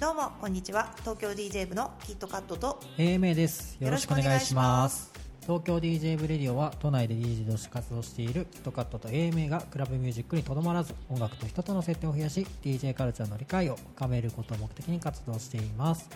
[0.00, 0.92] どうもこんにちは。
[1.00, 2.80] 東京 DJ 部のキットカットと。
[2.98, 3.76] AMA です。
[3.78, 5.12] よろしくお願いします。
[5.42, 16.10] 東京 DJ ブレディオは都内で DJ として活動しているキットカットと AMA がクラブミュージックにとどまらず音楽と人との接点を増やし DJ カルチャーの理解を深めることを目的に活動しています。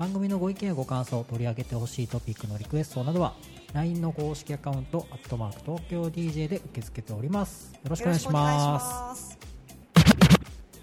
[0.00, 3.34] 番組のご意見やご感想取り上げてほしいトピックのリクエストなどは
[3.74, 7.74] LINE の公式アカウントアットマーク東京 DJ で受け付けております。
[7.74, 9.28] よろしくお願いします。
[9.28, 9.38] す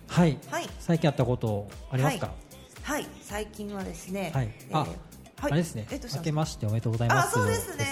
[0.08, 0.70] はい、はい。
[0.80, 2.32] 最近あったことありますか？
[2.84, 3.08] はい。
[3.24, 5.52] 最近はですねはい、あ、えーはい。
[5.52, 5.88] あれですね。
[5.90, 7.86] えどうしたん明けましておめでとうございますあそうですね。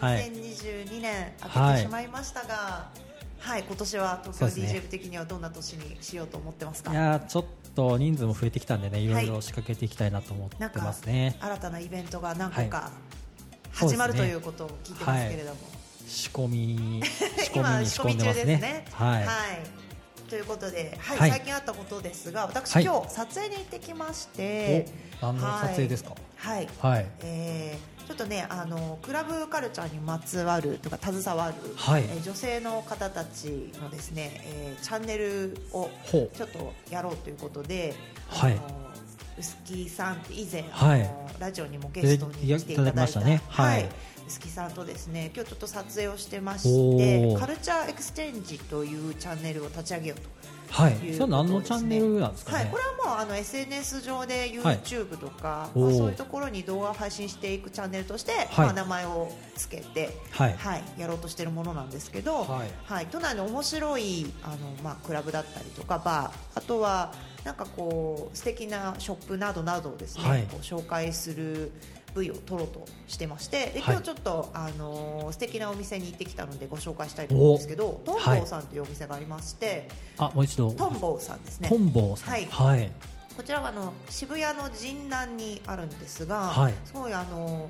[0.00, 0.28] はい。
[0.32, 1.76] 2022年明はい。
[1.76, 3.13] けてしまいましたがはい、
[3.44, 4.78] 今年は東京そうですね。
[4.78, 6.92] DJ 部的にはどんな年にしようと思ってますか？
[6.92, 7.44] いやーちょっ
[7.74, 9.06] と人数も増えてきたんでねい。
[9.06, 12.90] ろいはいろ仕掛けていきたいなと思ってますね、新たなイベントが何個かはい。
[13.72, 15.56] 始まるねいうことを聞いてますけれども、
[16.06, 18.34] 仕込み 仕込み仕込んでますね。
[18.34, 18.84] 仕込み中ですね。
[18.92, 19.26] はい、
[20.30, 21.30] ということで、はいはい。
[21.30, 22.84] 最近あったことですが私、はい。
[22.84, 24.86] 今日撮影に行ってきまして
[25.20, 26.14] お何の撮影ですか？
[26.36, 27.06] はい、はい。
[27.22, 32.02] えーちょっとねあのクラブカルチャーにまつわるとか携わる、はい。
[32.02, 37.94] えー女性の方たちのですね、えーチャンネルをちょっとやろうということで、
[38.28, 38.60] はい。
[39.38, 41.10] 薄木さん以前、はい。
[41.38, 43.42] ラジオにもゲストに来ていただいたいただきましたね。
[43.48, 43.88] はい。
[44.26, 46.62] 薄木さんとですね今日ちょっと撮影をしてまし
[46.98, 50.28] て Culture Exchange というチャンネルを立ち上げようと
[50.74, 50.96] はい。
[51.12, 55.82] それは何のチャンネルなんですかね、はい、これはもうあの SNS 上で YouTube とか、おー。
[55.84, 58.48] まあ、そういうところに動画を配信していくチャンネルとして、はい。
[58.66, 60.56] まあ、名前をつけて、はい。
[60.98, 62.64] やろうとしているものなんですけど、は
[63.02, 63.06] い。
[63.06, 67.12] 都内の面白いあの、まあ、クラブだったりとかバーあとは
[67.44, 70.42] なんかこう素敵なショップなどなどをですね、はい。
[70.42, 71.70] こう紹介する
[72.14, 73.94] 部位を取ろうとしてましてではい。
[73.94, 79.88] 今日ちょっと、あの素敵なお店に行ってきたのでご紹介したいと思うんですけどトンボーさんというお店がありまして、
[80.18, 80.70] あもう一度。
[80.72, 81.68] トンボーさんですね。
[81.68, 82.30] トンボーさん。
[82.30, 82.46] はい。
[82.46, 82.90] はい。
[83.36, 86.74] こちらはあの渋谷の神南にあるんですが、はい。
[86.84, 87.68] すごいあの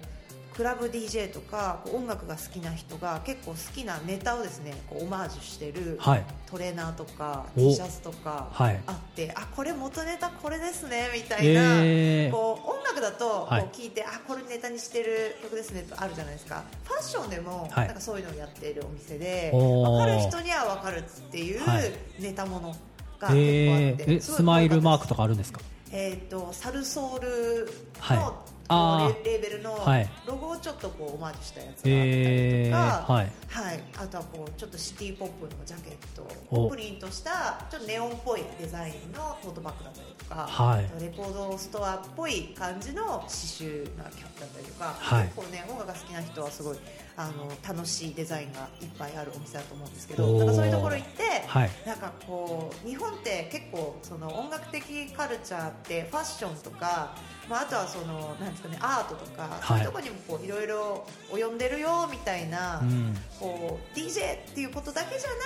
[0.55, 6.25] クラブ DJ とか音楽が好きな人が結構好きなネタをですねこうオマージュしてるはい。
[6.47, 7.61] トレーナーとかお。
[7.61, 8.81] T シャツとかはい。
[8.87, 12.31] あって、あこれ元ネタこれですねみたいな、えー。
[12.31, 16.63] こう音楽だとこうはい聞いて、あこれネタにしてる曲ですねとあるじゃないですか。
[16.85, 17.87] ファッションでもはい。
[17.87, 19.91] なんかそういうのをやっているお店で、おー。
[19.91, 21.93] 分かる人には分かるっていうはい。
[22.19, 22.69] ネタもの
[23.19, 25.61] が結構あって、えースマイルマークとかあるんですか？
[25.93, 27.69] えー、とサルソール
[27.99, 30.09] はいの、あレレーベルのはい。
[30.27, 32.77] ロゴをちょっとこうオマージュしたやつがあったえーりと
[33.07, 33.33] か、はい。
[33.49, 33.81] はい。
[33.97, 36.67] あとはこうちょっとシティポップのジャケットお。
[36.67, 41.03] をプリントしたちょっとネオンっぽいデザインのトートバッグだったりとか、はい。
[41.03, 45.25] レコードストアっぽい感じの刺繍なキャップだったりとか、はい。
[45.25, 46.77] 結構ね音楽が好きな人はすごい
[47.17, 51.71] あの楽しいデザインがいっぱいあるお店だと思うんですけどなんかそういうところ行って、はい。
[51.87, 57.17] なんかこう日本って結構その音楽的カルチャーってファッションとか、
[57.49, 59.63] まあ、あとはそのなんですかねアートとか、はい。
[59.67, 63.17] そういうところにもこういろいろ及んでるよみたいな、うん。
[63.39, 65.39] こう DJ っていうことだけじゃない、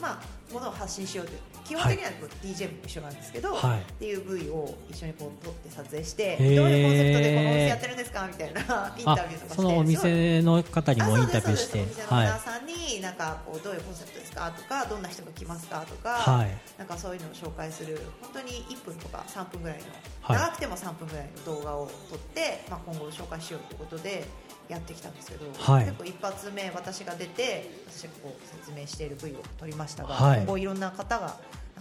[0.00, 3.80] まあ、ものを発信しようという基本的にはこう DJ も一緒なんですけど、はい。
[3.80, 8.60] っていう部位を一緒にこう撮って撮影して、どういうコンセプトでこのお店やってるんですかみたいな
[8.96, 9.54] インタあビューとかして。
[9.54, 16.56] そのお店の方にもインタビューしてお店のオーーさんになんかこうどういうコンセプトですかとかどんな人が来ますかとか、はい。
[16.78, 19.84] なんかそういうのを紹介する本当に1分とか3分ぐらいの、
[20.22, 20.36] はい。
[20.38, 24.24] 長くても3分ぐらいの動画を撮って、まあ、今後紹介しようということで
[24.68, 25.84] やってきたんですけど、はい。
[25.84, 30.38] 結構一発目私が出て私がこう説明している V を撮りましたが、はい。
[30.38, 31.36] 今後いろんな方が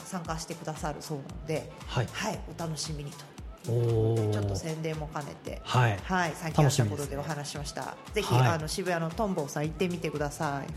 [0.06, 2.08] 参加してくださるそうなので、はい。
[2.56, 3.18] お楽しみにと。
[3.66, 6.00] ちょっと宣伝も兼ねて、はい。
[6.04, 7.04] はい、最近あった楽しみですね。
[7.04, 7.98] ことでお話ししました。
[8.14, 10.68] ぜひ、はいあの渋谷のトンボーさん行ってみてください。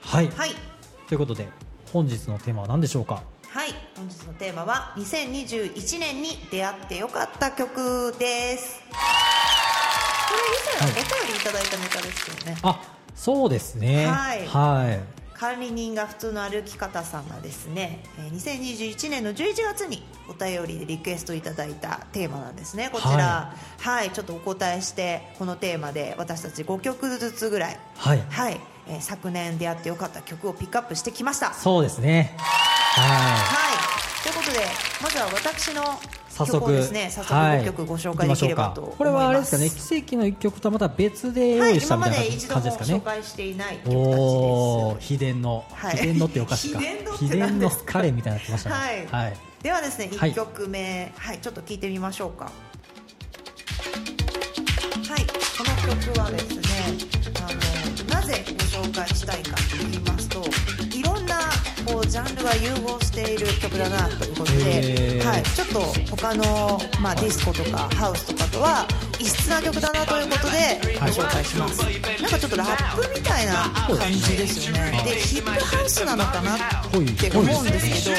[0.00, 0.28] はい。
[0.28, 0.50] はい、
[1.06, 1.48] ということで
[1.92, 3.22] 本日のテーマは何でしょうか？
[3.48, 8.80] はい、本日のテーマは2021年に出会ってよかった曲です。
[8.88, 8.96] こ
[10.80, 12.58] れ以前お便りいただいたネタですよね。
[12.62, 12.80] あ
[13.14, 14.06] そうですね。
[14.06, 14.46] はい。
[14.46, 22.90] はい管理人が普通の歩き方さんがですねえー2021年の11月にお便りでリクエストいただいたテーマなんですね。
[22.92, 28.22] こちらはい、ちょっとお答えしてこのテーマで私たち5曲ずつぐらいはい。
[28.30, 31.52] はい、えー昨年出会ってよかった曲をピックアップしてきました。
[31.52, 32.36] そうですね。
[32.38, 34.22] ははい。
[34.22, 34.60] ということで
[35.02, 35.82] まずは私の
[36.32, 42.48] 早速ですね早速5曲ご紹介できればと思いこれはあれですかね奇跡の一曲とはまた別で用はい意したみたいな感じです
[42.78, 45.96] かね紹介していない曲お秘伝の、はい。
[45.96, 46.56] 秘伝のっておか。
[46.56, 47.92] 秘伝のって秘伝の何ですか？
[47.92, 48.76] カレーみたいになってましたね。
[48.76, 49.06] はい。
[49.06, 50.32] はい、ではですねはい。
[50.32, 51.12] 1曲目。
[51.16, 52.44] はい、ちょっと聞いてみましょうか。
[52.44, 52.52] はい、
[55.26, 55.32] こ
[55.86, 56.62] の曲はですね
[57.40, 57.42] あ
[58.14, 60.42] のなぜご紹介したいかと言いますと
[61.84, 65.26] こうジャンルが融合している曲だなということで、へー。
[65.26, 65.80] はい、ちょっと
[66.16, 68.86] 他の、まあ、ディスコとかハウスとかとは
[69.18, 71.82] 異質な曲だなということでご紹介します、
[72.20, 75.02] なんかちょっとラップみたいな感じですよね。
[75.04, 76.64] でヒップハウスなのかなって
[76.94, 78.16] 思うんですけど、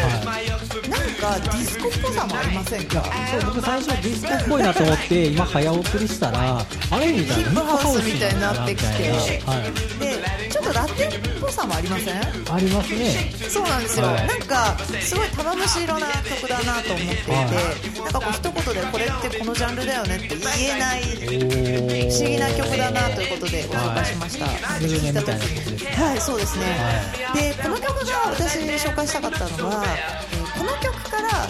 [0.90, 3.04] なんかディスコっぽさもありませんか？
[3.40, 7.44] そう僕最初ディスコっぽいなと思って今早送りしたらあれみたいな。
[7.44, 8.88] ヒップハウスみたいになってきて
[9.46, 9.64] はい、
[10.00, 12.16] でちょっとラテンっぽさもありません？
[12.20, 13.32] ありますね。
[13.50, 14.28] そうなんですよ、はい。
[14.28, 17.38] なんかすごい玉虫色な曲だなと思っていて、は
[18.04, 20.40] なんかこう一言でこれってこのジャンルだよねって言
[20.76, 21.40] えないお
[22.10, 24.48] 不思議な曲だなということでご紹介しました、
[24.80, 25.92] スルメみたいな曲ですね。
[25.92, 26.66] はいそうですね、
[27.28, 31.48] はでこの曲が私紹介したかったのは、えーこの曲から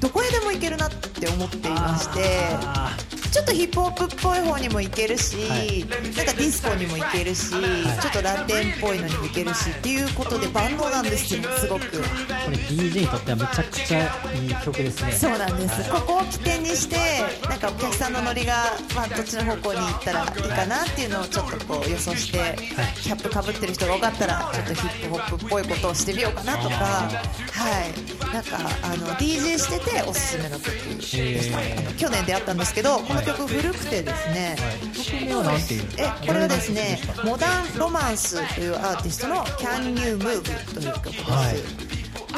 [0.00, 2.20] どこへでも行けるなって思っていまして
[2.64, 2.96] あ
[3.34, 5.80] ちょっとヒップホップっぽい方にもいけるし、はい。
[6.14, 11.84] なんかディスコにもいけるし、ちょっとラテンっぽいのにもいけるしっていうことで万能なんですよすごく。
[11.84, 14.02] ーこれ DJ にとってはめちゃくちゃ
[14.36, 15.10] いい曲ですね。
[15.10, 16.96] そうなんです、ここを起点にして
[17.48, 22.38] なんかお客さんのノリが、まあ、どっちの方向に行ったらいいかなっていうのをちょっとこう予想して、
[23.02, 27.10] キャップかぶってる人が多かったらちょっとヒップホップっぽいことをしてみようかなとか、は
[28.30, 31.96] い、なんかあの DJ してておすすめの曲でした、へー。
[31.96, 34.56] 去年出会ったんですけどこの曲古くてですね、
[34.92, 35.80] 曲名は何てい。
[35.80, 40.42] うえこれはですねモダンロマンスというアーティストの Can You Move
[40.74, 41.56] という曲です、はい。
[41.56, 41.60] も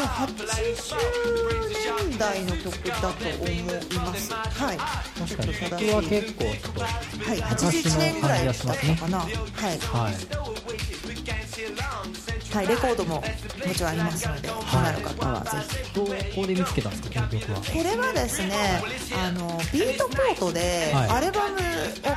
[0.02, 3.16] う80年代の曲だと思
[3.48, 3.72] いま
[4.14, 4.32] す。
[4.32, 4.76] はい。
[4.76, 5.54] 確かに。
[5.54, 6.88] 曲は結構ちょっとは
[7.34, 7.38] い。
[7.40, 8.72] 81年ぐらいだったか
[9.08, 9.18] な。
[9.18, 9.32] はい、
[9.78, 10.12] はい
[12.56, 13.22] はい、レコードもも
[13.74, 15.50] ちろんありますので気になる方はぜ
[15.90, 16.06] ひど
[16.40, 18.54] こで見つけたんですかこの曲はこれはですね
[19.14, 21.10] あのビートポートではい。
[21.10, 21.58] アルバムを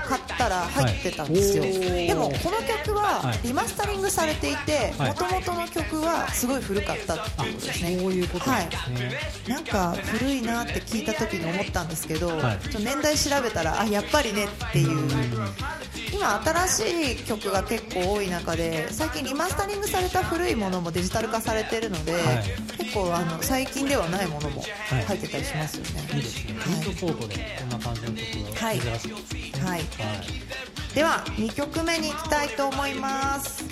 [0.07, 2.07] 買ったら入ってたんですよ、はい。
[2.07, 3.39] でもこの曲ははい。
[3.43, 5.09] リマスタリングされていてはい。
[5.09, 7.99] もともとの曲はすごい古かったっていうことですね。
[7.99, 12.59] そういうことなんですね、なんか古いなって聞いた時に思ったんですけど、はい。
[12.59, 15.09] ちょっと年代調べたらあやっぱりねっていう
[16.19, 22.23] 今新しい曲が結構多い中で最近リマスタリングされた古いものもデジタル化されてるので、はい。
[22.77, 25.05] 結構あの最近ではないものもはい。
[25.05, 26.53] 入ってたりしますよね、いいですね。
[26.53, 28.19] ビートポートでこんな感じの曲
[28.53, 28.83] が珍しい。
[28.83, 29.13] ですね
[29.63, 29.79] はい。
[29.79, 29.85] はい
[30.93, 33.63] では2曲目に行きたいと思います。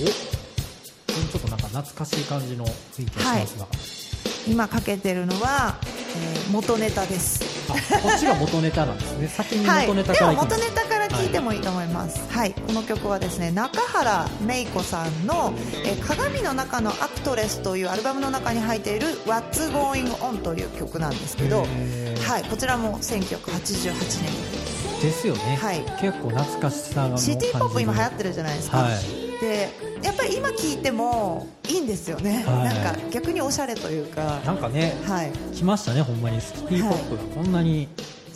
[0.00, 0.04] お。
[0.04, 3.66] ちょっとなんか懐かしい感じの雰囲気がしますが、
[4.46, 7.40] 今かけてるのは、えー元ネタです。
[7.70, 9.28] あこっちが元ネタなんですね。
[9.34, 10.36] 先にはい、元ネタからい。
[10.36, 12.54] きます、元ネタから聞いてもいいと思います、はい。
[12.66, 15.52] この曲はですね中原芽衣子さんの
[15.84, 21.66] 「えー鏡の中のアクトレス」というアルバムの中に入っている「What's Going On」という曲なんですけど、
[22.26, 23.92] はい、こちらも1988
[24.22, 24.58] 年。
[25.02, 25.84] ですよね、はい。
[26.00, 29.70] 結構懐かしさがシティポップ今流行るってるじゃないですか、はいで
[30.02, 32.74] やっぱり今聴いてもいいんですよね、はい。
[32.74, 34.40] なんか逆におしゃれというか。
[34.44, 35.32] なんかねはい。
[35.54, 36.40] 来ましたねほんまに。
[36.40, 37.88] スキーポップがこんなに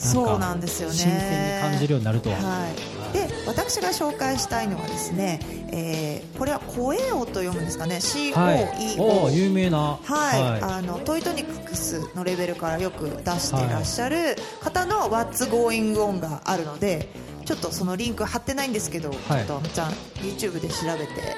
[0.02, 0.94] そうなんですよね。
[0.94, 5.40] 新鮮に感じるようになるとは、はい、で私が紹介したいのはですね、
[5.72, 7.96] えーこれは「声を」と読むんですかね。
[7.96, 9.98] COEO、はい、有名な。
[10.02, 17.08] はい、あのトイトニックスのレベルからよく出していらっしゃる方の「What's Going On」があるので
[17.44, 19.46] ちょっとそのリンク貼ってないんですけど、はい。
[19.46, 19.90] ちょっとちゃん
[20.20, 21.36] YouTube で調べて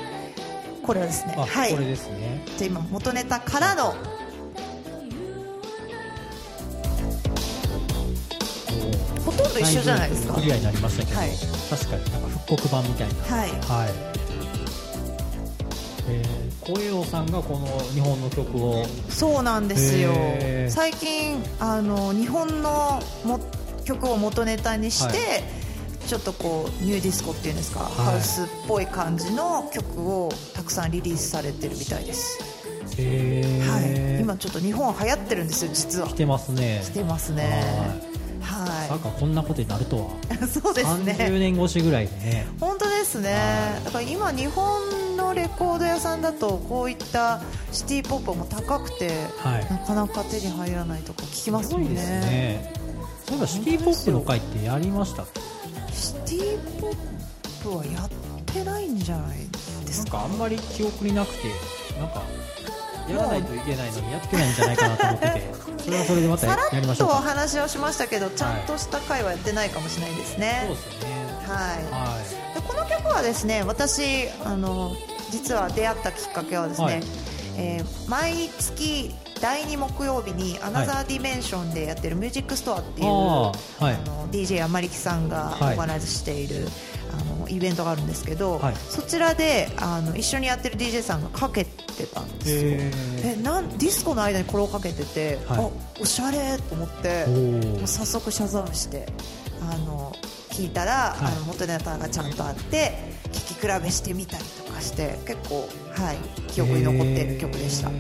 [0.83, 1.35] これはですね。
[1.37, 1.73] あ、はい。
[1.73, 2.45] これですね。
[2.57, 3.95] じゃあ今元ネタからの
[9.45, 10.35] ほとんど一緒じゃないですか。
[10.35, 11.31] クリアになりましたけど、はい。
[11.71, 13.09] 確かになんか復刻版みたい。
[13.09, 13.51] なはい。
[13.51, 13.55] は
[13.87, 14.15] い。
[16.07, 18.85] えー、小江さんがこの日本の曲を。
[19.09, 20.13] そうなんですよ。
[20.69, 23.41] 最近あの日本のも
[23.85, 25.65] 曲を元ネタにして、は
[26.07, 27.83] ちょっとこう Nu Disco っていうんですか、い。
[27.85, 32.39] ハウスっぽい感じの曲をたくさんリリースされてるみたいです、
[32.99, 34.15] えー。
[34.15, 36.09] はい、今ちょっと日本流行ってるんですよ実は。
[36.09, 36.83] 来てますね。
[36.85, 37.63] 来てますね
[38.45, 40.03] はなんかこんなことになるとは、
[40.35, 42.47] い そうです30ね年越しぐらいでね。
[42.61, 43.81] 本当ですね。
[43.85, 47.41] だから今日本のレコード屋さんだとこういった
[47.73, 49.09] シティポップも高くて、
[49.39, 49.67] はい。
[49.71, 52.73] なかなか手に入らないとか聞きますもんね。
[53.27, 55.25] そういえばシティポップの回ってやりました？
[55.93, 56.97] シティポッ
[57.63, 58.09] プはやっ
[58.45, 59.39] てないんじゃない
[59.87, 60.19] ですか？
[60.19, 61.49] なんかあんまり記憶になくて
[61.99, 62.23] なんか
[63.09, 65.55] やらないといけないのにやってないんじゃないかなと思ってて。
[65.85, 67.29] それはそれでまたさらやりまっとおしょうか。
[67.29, 70.65] 話をしましたけどちゃんとした回はやってないかもしれないですね。
[70.67, 71.15] そうですよね。
[71.47, 71.85] はい。
[71.93, 72.19] は
[72.55, 74.93] でこの曲はですね私あの
[75.31, 77.03] 実は出会ったきっかけはですね、はい。
[77.57, 83.93] えー毎月第2木曜日に Another Dimension でやってる Music Store っていう、はい。
[83.93, 86.67] あの DJ 山力さんがオはいーガナイズしている、
[87.13, 88.75] あのイベントがあるんですけど、はい。
[88.89, 92.71] そちらであの一緒にやってる DJ さんがかけてたんですよ。
[93.25, 95.59] えなんディスコの間にこれをかけてて、はい。
[95.59, 95.71] あ
[96.01, 99.07] おしゃれと思っておもーう早速シャザムして
[99.61, 100.13] あの
[100.51, 101.33] 聞いたら、はい。
[101.33, 102.93] あの元ネタがちゃんとあって
[103.33, 106.17] 聴き比べしてみたりとかして結構、はい、
[106.51, 107.97] 記憶に残っている曲でした、いい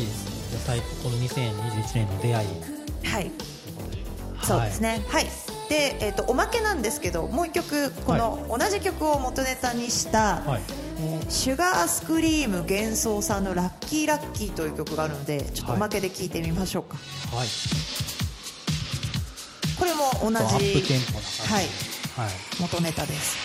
[0.00, 0.34] ですね。
[1.02, 2.48] この2021年の出会い。
[3.04, 3.30] はい。
[4.42, 5.04] そうですね。
[5.08, 5.26] はい。
[5.68, 16.96] で、えー、とおまけなんですけどもう一曲この同じ曲を元ネタにした、はいえーシュガースクリーム幻想さんの「ラッキーラッキー」という曲があるのでちょっとおまけで聴いてみましょうか、
[17.36, 17.48] はい。
[19.78, 21.64] これも同じはい。
[22.16, 22.30] はい。
[22.60, 23.36] 元ネタです。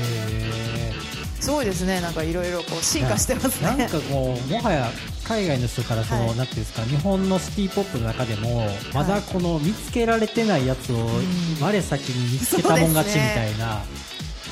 [0.00, 0.92] へ
[1.40, 2.00] すごいですね。
[2.00, 3.76] なんかいろいろこう進化してますね。
[3.76, 4.90] なんかこうもはや
[5.28, 6.36] 海外の人からその、はい。
[6.36, 10.96] なんていうんですか日本のシティポップの中でもまだこの見つけられてないやつを
[11.60, 13.82] 我先に見つけたもん勝ちみたいな、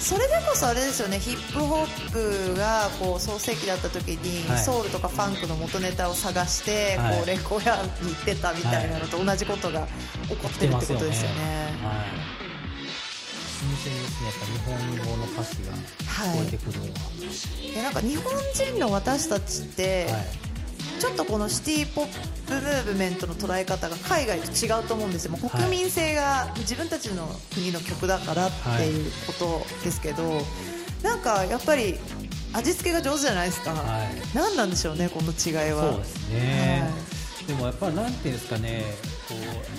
[0.00, 1.18] それでこそあれですよね。
[1.18, 4.64] ヒップホップがこう創世期だった時に、はい。
[4.64, 7.16] ソウルとかファンクの元ネタを探して、はい。
[7.18, 9.86] こうレコーヤに行ってたみたいなのと同じことが
[10.28, 11.74] 起こってるってことですよね。
[11.82, 12.30] はい。
[13.60, 14.26] 新鮮ですね。
[14.26, 16.90] やっぱ日本語の歌詞が聞こえてくるのは、
[17.74, 20.49] でなんか日本人の私たちって、はい
[21.00, 22.06] ちょっとこのシティポッ
[22.46, 30.42] プムーブメントの捉え方が海外と違うと思うんですよ、もう国民性が自分たちの国の曲だからっていうことですけど、
[31.02, 31.98] なんかやっぱり
[32.52, 34.10] 味付けが上手じゃないですか、はい。
[34.34, 35.92] 何なんでしょうね、この違いは。
[35.92, 36.82] そうですね、
[37.40, 38.84] はでもやっぱりなんていうんですかね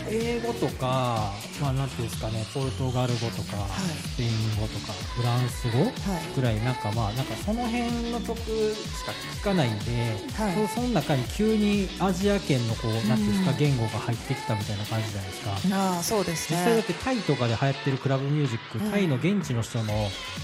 [0.09, 1.31] 英語とか、
[1.61, 3.69] まあ、なんていうんですかねポルトガル語とか、い。
[4.13, 5.91] スペイン語とかフランス語い。
[6.35, 10.67] ぐらいなんかまあなんかその辺の曲しか聞かないんで、はい。
[10.67, 15.75] その中に急にアジア圏のこうなんていうんですか言語が入ってきたみたいな感じじゃないですか。
[15.75, 18.91] ああそうです実際だっねてタイとかで流行ってるクラブミュージック、うん。
[18.91, 19.93] タイの現地の人の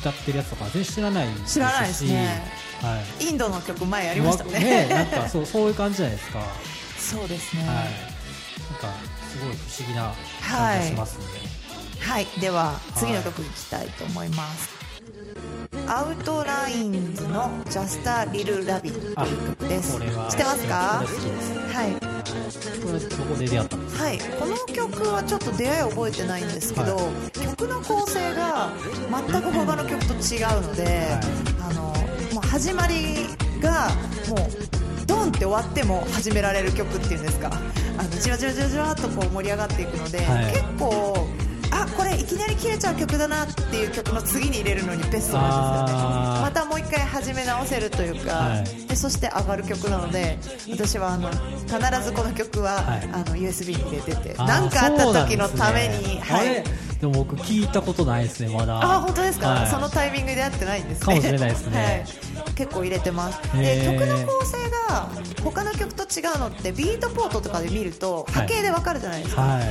[0.02, 1.54] 歌ってるやつとか全然知らないですし。
[1.54, 2.42] 知らないですね。
[2.82, 3.26] はい。
[3.26, 4.60] インドの曲前やりましたね。
[4.60, 6.44] ねなんかそうそういう感じじゃないですか。
[6.98, 7.64] そうですね。
[7.64, 7.88] はい、
[8.78, 8.88] か
[9.32, 11.26] すごい不思議な感じがしますね。
[12.00, 14.70] はい、では次の曲いきたいと思います、
[15.88, 19.94] アウトラインズの「Just a Little Rabbit」という曲です。
[19.94, 21.04] これは知ってますか？
[21.74, 22.08] はい。
[22.82, 27.02] これどこで出会ったはい、この曲はちょっと出会い覚えてないんですけど、は
[27.34, 28.72] 曲の構成が
[29.30, 31.20] 全く他の曲と違うので、
[31.60, 31.82] あの
[32.34, 33.28] もう始まり
[33.60, 33.90] が
[34.30, 34.77] もう
[35.08, 37.50] ドンって終わっても始められる曲っていうんですか。
[37.98, 40.52] あのじわじわじわじわっとこう盛り上がっていくので、はい。
[40.52, 41.28] 結構
[41.84, 46.42] あこれいきなり切れちゃう曲だなっていう曲の次に入れるのにベストなんですよね。
[46.42, 48.88] またもう一回始め直せるというか、はい。
[48.88, 53.10] でそして上がる曲なので私はあの必ずこの曲は、はい。
[53.14, 56.22] あの USB に入れてて何かあった時のために、ね。
[56.22, 56.64] はい。
[57.00, 58.82] でも僕聞いたことないですねまだ。
[58.82, 59.68] あ本当ですか、はい。
[59.68, 61.06] そのタイミングでやってないんですね。
[61.06, 62.06] かもしれないですね。
[62.44, 63.40] はい、結構入れてます。
[63.56, 64.58] で曲の構成
[64.90, 65.10] が
[65.44, 68.48] 他の曲と違うのってビートポートとかで見るとはい。
[68.48, 69.64] 波形でわかるじゃないですか、はい。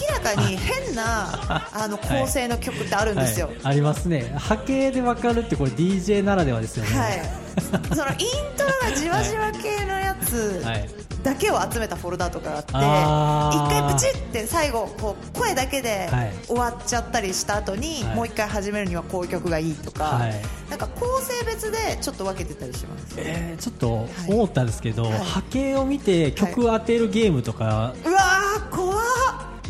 [0.00, 1.38] 明らかに変な
[1.72, 4.32] あの構成の曲ってあるんですよ、はい、ありますね。
[4.36, 6.98] 波形でわかるってこれ DJ ならではですよね。
[6.98, 7.22] はい、
[7.94, 8.16] そのイン
[8.56, 10.88] トロがじわじわ系のやつはい。
[11.22, 16.32] だけを集めたフォルダとかがあって一回プチって最後こう声だけではい。
[16.46, 18.16] 終わっちゃったりした後に、はい。
[18.16, 20.34] もう一回始めるにはこういう曲がいいとか、はい。
[20.68, 23.14] なんか構成別でちょっと分けてたりします。
[23.16, 25.12] えーちょっと思ったんですけど、はい。
[25.20, 28.70] 波形を見て曲当てるゲームとか、うわー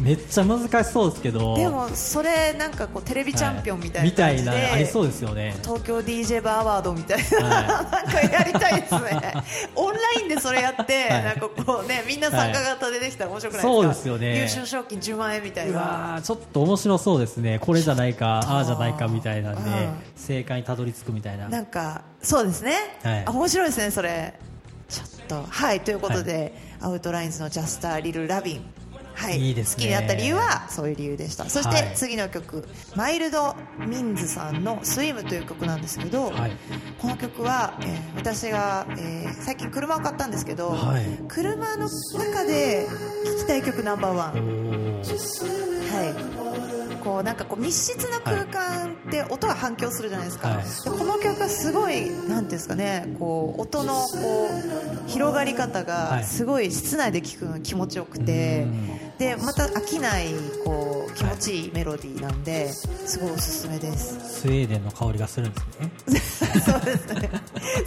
[0.01, 5.55] めっちゃ難しそうですけどでもそれなんかこうテレビチャンピオンみたいなみたい感じで、なありそうですよね。
[5.63, 7.67] 東京 DJ バーアワードみたいな、はい。
[7.69, 9.01] なんかやりたいですね。
[9.77, 11.25] オンラインでそれやって、はい。
[11.25, 14.37] なんかこうねみんな参加型でできたら面白くないですか、そうですよね。
[14.37, 17.59] 優勝賞金10万円みたいうなちょっと面白そうですね。
[17.61, 19.95] これじゃないかああじゃないかみたいなんで、うん。
[20.17, 21.49] 正解にたどり着くみたいな。
[21.49, 23.23] なんかそうですね、はい。
[23.27, 24.35] あ面白いですねそれ。
[24.89, 25.45] ちょっと。
[25.49, 28.61] はいということで、 Outlines の Just a Lil' Lovin'
[29.15, 29.75] はい、いいですね。
[29.77, 31.49] 好きになった理由はそういう理由でした。
[31.49, 33.55] そしはいて次の曲、 Mild
[33.87, 36.53] Minds さんの「SWIM」という曲なんですけど、はい。
[37.01, 41.05] この曲は、えー私が、えー最近車を買ったんですけど、はい。
[41.29, 42.87] 車の中で
[43.25, 45.75] 聴きたい曲ナンバーワおンー。
[45.95, 50.65] はい、こうなんかこう密室な空間って音が反響するじゃないですか、はい。
[50.65, 54.49] でこの曲はすごいなんていうんですかねこう音のこ
[55.07, 56.25] う広がり方はがい。
[56.25, 58.67] すごい室内で聴くの気持ちよくて、
[59.19, 60.27] でまた飽きない
[60.65, 64.41] こう気持ちいいメロディーなんですごいおすすめです。
[64.41, 65.61] スウェーデンの香りがするんで
[66.21, 66.61] すね。
[66.61, 67.31] そうですね。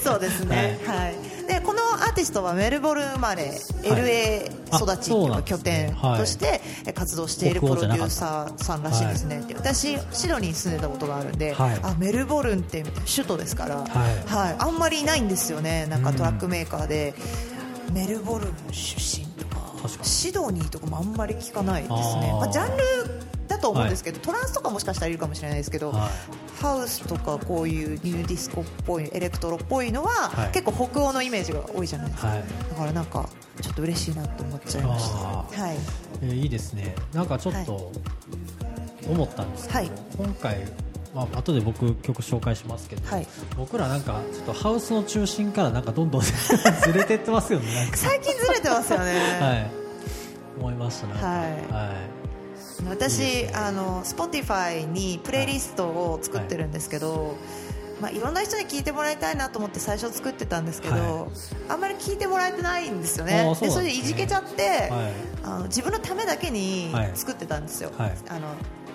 [0.04, 0.80] そうですね。
[0.86, 1.16] はい。
[1.48, 6.20] で、このアーティストはメルボルン生まれ、LA あ育ちっていそうなうん拠点はい。
[6.20, 9.44] としてえ活動しているプロデューサーさんらしいですね。
[9.48, 11.80] で私シドニーに住んでたことがあるんで、はい。
[11.84, 13.84] あメルボルンって首都ですから、は
[14.52, 14.56] い。
[14.58, 15.88] あんまりいないんですよね。
[15.88, 17.14] なんかトラックメーカーで、
[17.92, 19.46] メルボルン出身と
[19.88, 22.32] シドニーとかもあんまり聞かないですね。
[22.34, 22.84] まあジャンル
[23.48, 26.10] だと思うんですけど、トランスとかもしかしたらいるかもしれないですけど、は
[26.62, 30.52] ハウスとかこういう Nu Disco っぽいエレクトロっぽいのは、はい。
[30.52, 32.44] 結構北欧のイメージが多いじゃないですか、はい。
[32.70, 33.30] だからなんか
[33.62, 35.78] ちょっと嬉しいなと思っちゃいましたあはい。
[36.22, 36.96] えーいいですね。
[37.14, 37.92] なんかちょっと
[39.10, 39.92] 思ったんですけど、はい。
[40.18, 40.58] 今回
[41.18, 43.28] まあ後で僕曲紹介しますけど、はい。
[43.58, 49.72] 僕らなんかちょっとハウスの中心からなんかどんどん ずれてってますよね最近ずれてますよね、 はい。
[50.60, 51.26] 思いましたなんか。
[51.26, 51.40] はい。
[51.42, 52.18] はい。
[52.88, 57.36] 私あの Spotify にプレイリストを作ってるんですけど、
[58.00, 61.28] まあ、いろんな人に聞いてもらいたいなと思って最初作ってたんですけど、は
[61.70, 63.68] あんまり聞いてもらえてないんですよあねーそですね。
[63.70, 64.90] でそれでいじけちゃって、はい。
[65.44, 67.12] あの自分のためだけにはい。
[67.16, 68.18] 作ってたんですよ、はい。
[68.30, 68.42] あの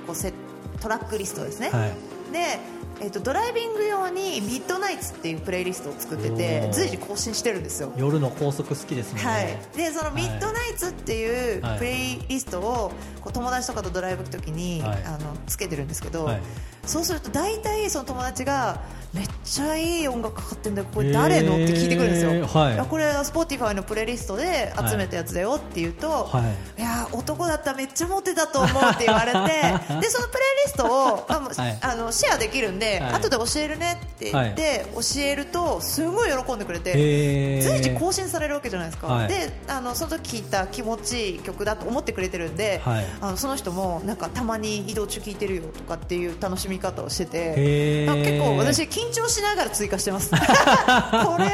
[0.07, 0.33] こうセ
[0.81, 2.59] トラックリストですね、はいで、
[3.01, 7.93] えっとドライビング用にミッドナイツっていうプレイリストを作ってて随時更新してるんですよ。
[7.97, 15.05] 夜の高速好きですね、はい、でそのミッドナイツっていうはいプレイリストをこう友達とかとドライブ行くときに、はい。
[15.05, 16.41] あのつけてるんですけど、はい。
[16.85, 20.89] そうすると大体その友達がめっちゃいい音楽かかってんだよ。
[20.93, 21.55] これ誰の？
[21.55, 22.77] って聞いてくるんですよ、はい。
[22.77, 26.41] やこれは Spotify のプレイリストで集めたやつだよって言うと、は
[26.79, 26.81] い。
[26.81, 29.39] いや男だったらめっちゃモテたと思うって言われて
[30.01, 31.79] でそのプレイリストをあはい。
[31.83, 33.13] あのシェアできるんで、はい。
[33.15, 36.93] 後で教えるねって言って、教えるとすごい喜んでくれて。
[36.95, 37.63] へー。
[37.63, 39.29] 随時更新されるわけじゃないですか、はい。
[39.29, 43.07] であのその時聞いた気持ちいい曲だと思ってくれてるんで、はい。
[43.21, 48.25] あのその人もなんかたまに移動中聞いてるよとかっていう楽しみ方をしててへー。
[48.25, 50.31] 結構私緊張しながら追加してます。
[50.35, 50.39] これ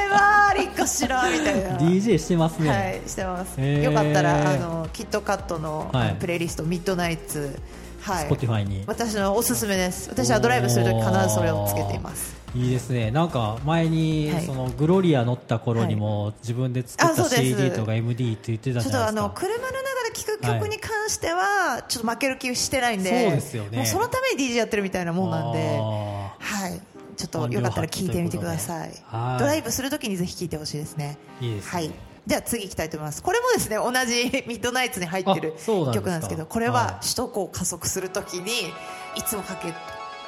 [0.09, 1.79] はありかしらみたいな。
[1.79, 3.61] DJ してますね、はいしてます。
[3.61, 6.17] よかったらあのキットカットの,、はい。
[6.19, 7.59] プレイリストミッドナイツ
[8.03, 8.29] はい。
[8.29, 8.85] Spotify に。
[8.87, 10.09] 私のおすすめです。
[10.11, 12.37] 私はドライブするとき必ずそれをつけています。
[12.55, 13.11] いいですね。
[13.11, 14.43] なんか前に、はい。
[14.47, 19.49] そのグロリア乗った頃にも、自分で作った CD とか MD って言ってたちょっとあじゃないですか。
[19.49, 23.77] の車の中で聴く曲に関しては、ちょっと負ける気してないんで、そうですよね。
[23.79, 26.81] もうそのために DJ やってるみたいなもんなんで、あはい、
[27.19, 28.93] ちょっとよかったら聴いてみてください。
[29.07, 29.39] はい。
[29.41, 31.19] ドライブするときにぜひ聴いてほしいですね。
[31.41, 31.71] いいですね。
[31.73, 31.93] はい。
[32.29, 33.23] では次行きたいと思います。
[33.23, 35.55] これもですね、同じ ミッドナイツに入ってる
[35.93, 36.95] 曲なんですけど、これははい。
[37.03, 38.53] 首都高を加速するときに
[39.17, 39.73] いつもかけ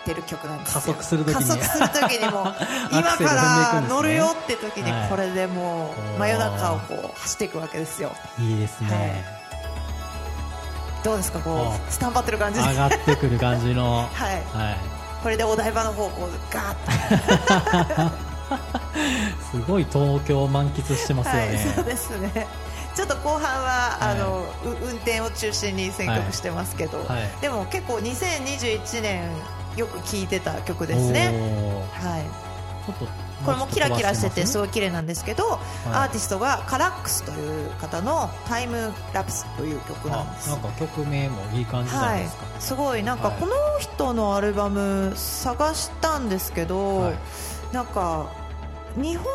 [0.05, 0.81] てる曲なんですよ。
[0.81, 1.35] 加速する時に。
[1.35, 2.53] 加速するときにも
[2.91, 5.09] 今から乗るよって時にはい。
[5.09, 8.11] これでもう真夜中をこう走っていくわけですよ。
[8.39, 9.25] いいですね、
[11.05, 14.09] どうですかこあうスタンバってる感じで 上がってくる感じの。
[14.13, 14.35] はい。
[14.53, 18.31] はいこれでお台場の方向ガーッと。
[19.51, 21.59] すごい東京を満喫してますよね、はい。
[21.59, 22.47] そうですね。
[22.95, 27.41] ちょっと後半は、あのう運転を中心に選曲してますけど、はい。
[27.41, 29.31] でも結構2021年
[29.77, 31.29] よく聴いてた曲ですね。
[31.93, 32.50] はい
[33.45, 35.59] これもキラキラしててすごい綺麗なんですけど、
[35.93, 40.51] アーティストがカラックスという方の「タイムラプス」という曲なんです。
[40.51, 43.37] なんか曲名もいい感じなはいいですか、、すごいなんかはい。
[43.41, 47.15] この人のアルバム探したんですけど、はい。
[47.73, 48.27] なんか
[48.97, 49.31] 日本語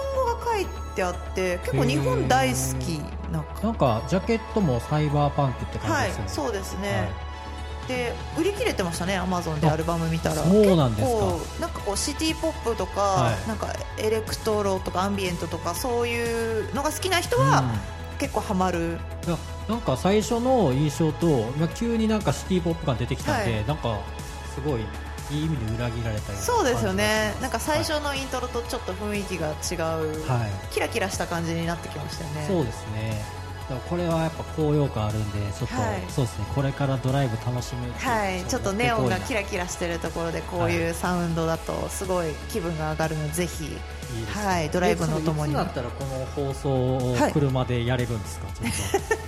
[0.46, 7.10] が書いてあって結構日本大好きななんかジャケットもサイバーパンクって感はいじですよね、そうですね、はい
[7.88, 10.36] で売り切れてましたねアマゾンであアルバム見たら。
[10.36, 11.26] そうなんですか。
[11.62, 13.48] なんかこうシティポップとか、はい。
[13.48, 13.67] なんか
[13.98, 17.63] エレクトロとかアンビエントとかそういうのが好きな人は
[18.17, 18.98] 結構ハマる、
[19.67, 23.65] なんか最初の印象と、まあ、急になんかシティポップが出てきたんで、はい。
[23.65, 24.00] なんか
[24.54, 24.82] すごい
[25.32, 27.34] いい意味で裏切られたようなそうですよね。
[27.41, 30.50] なんか最初のイントロとちょっと雰囲気が違う、はい、はい。
[30.71, 32.45] キラキラした感じになってきましたよね。
[32.48, 33.45] そうですね
[33.89, 36.04] これはやっぱ高揚感あるんでちょっと、はい。
[36.10, 36.45] そうですね。
[36.54, 43.78] これからドライブ楽しむはい、ちょっとネオンがキララキラしてるところでこういうサウンドだとすごい気分が上がるのでぜひ。
[44.34, 44.69] はい。
[44.69, 47.34] ドライブのお供にだったらこの放送をはい。
[47.34, 49.19] 車でやれるんですか、ちょっ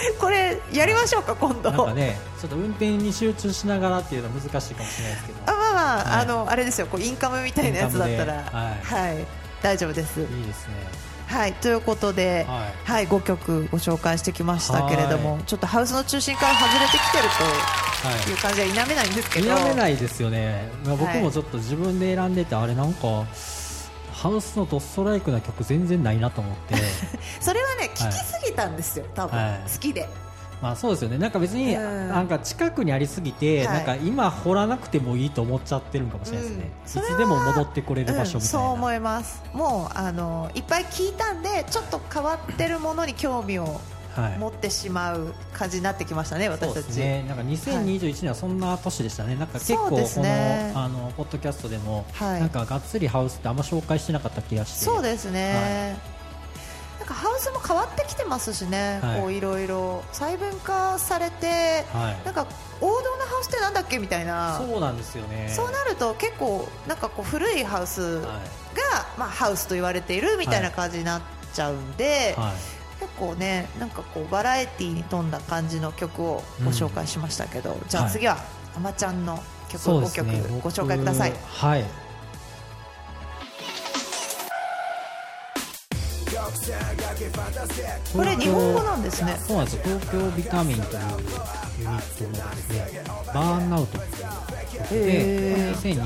[0.18, 1.70] これやりましょうか今度。
[1.70, 5.38] となんかねちょっと運転に集中しながらっていうのは難しいかもしれないですけど。
[5.46, 6.22] あまあまあ、はい。
[6.22, 6.88] あのあれですよ。
[6.88, 8.34] こうインカムみたいなやつだったら。
[8.34, 8.94] インカムで。
[8.96, 9.26] はい、
[9.62, 10.20] 大丈夫です。
[10.20, 18.20] いいですねはいということで、ははい、5曲ご紹介してきましたけれども、ちょっとハウスの中心から外れてきてるはい。
[18.24, 21.22] という感じは否めないんですけ否どめないですよね、まあ、僕はい。
[21.22, 23.24] もちょっと自分で選んでて、あれなんか
[24.12, 26.74] ハウスのドストライクな曲全然ないなと思って。
[27.40, 29.70] それはね聞きすぎたんですよ、多分、はい。
[29.72, 30.08] 好きで
[30.60, 31.18] まあそうですよね。
[31.18, 32.08] なんか別にうん。
[32.08, 33.76] なんか近くにありすぎて、はい。
[33.78, 39.42] なんか今掘らなくてもいいと思っちゃってるんかもしれないですね、いつでも戻ってこれる場所うんみたいな、そう思います。
[39.54, 44.38] もうあのいっぱい聞いたんでちょっと変わってるものに興味をはい。
[44.38, 50.72] 持ってしまう感じになってきましたね、私たち、ね、なんか2021年はそんな年でしたね、なんか結構こそうですね。
[50.74, 52.40] のあのポッドキャストでも、はい。
[52.40, 56.19] なんかがっつりハウスってあんま紹介してなかった気がして、そうですね、なん
[57.10, 59.20] かハウスも変わってきてますしね、はい。
[59.20, 60.02] こういろいろ。
[60.12, 62.24] 細分化されて、はい。
[62.24, 62.46] なんか
[62.80, 64.56] 王道のハウスってなんだっけみたいな。
[64.58, 65.52] そうなんですよね。
[65.54, 68.40] そうなると結構なんかこう古いハウスが、はい。
[69.18, 72.52] まあ、ハウスと言われているみたいな感じになっちゃうんで、はい。
[73.00, 78.36] 結構ねなんかこうバラエティーに富んだ感じの曲をご紹介しましたけど、じゃあ次は、
[78.76, 80.42] あまちゃんの曲を5そうですね。
[80.42, 81.30] 曲ご紹介ください。
[81.30, 81.84] 僕はい
[88.12, 89.36] これ日本語なんですね。
[89.46, 89.82] そうなんですよ。
[89.84, 90.98] 東京ビタミンという
[91.80, 93.02] ユニットのですね
[93.32, 94.22] バーンアウトっていう
[94.78, 95.76] 曲へでー。
[95.76, 95.98] 2021年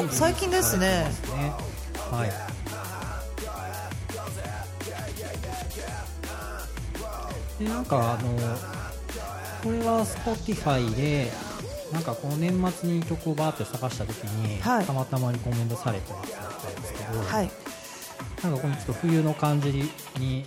[0.00, 0.86] にお最近ですね。
[0.86, 1.06] ね
[2.10, 2.30] はい。
[7.64, 8.28] でなんかあの
[9.62, 11.30] これは Spotify で
[11.92, 14.84] なんかこの年末に曲をバーって探した時に、はい。
[14.84, 17.50] たまたまリコメンドされたやつだったんですけど、はい
[18.42, 20.44] なんかこのちょっと冬の感じに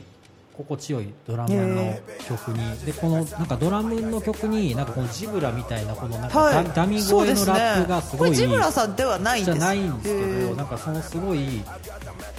[0.55, 6.71] 心地よいドラムの曲に、でこのなんかドラムの曲になんかこのジブラみたいなこのなんかダ,、はい。
[6.73, 10.53] ダミ声のラップがすごいジブラさんではないんですじゃないんですけへど。
[10.53, 11.61] ーなんかそのすごい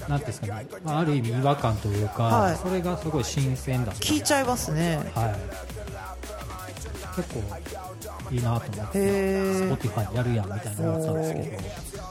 [0.08, 2.56] なんですかね、まあ、ある意味違和感というか、はい。
[2.56, 4.96] それがすごい新鮮だ聞いちゃいますね。
[5.14, 5.36] はい。
[7.16, 7.42] 結構
[8.30, 11.38] いいなと思って Spotify やるやんみたいなのがあったんですけ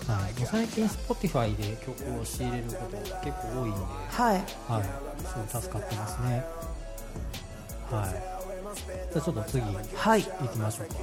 [0.06, 4.84] ど、はい、もう最近 Spotify で曲を仕入れること結構多いんではいはい、
[5.24, 6.46] すごい助かってますね。
[7.92, 8.36] はい。
[9.14, 10.96] じゃあちょっと次はい行きましょうか。